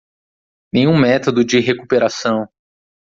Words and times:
Nenhum 0.73 0.97
método 0.97 1.45
de 1.45 1.59
recuperação 1.59 2.49